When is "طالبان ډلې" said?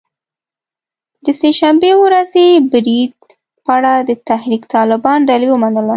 4.75-5.47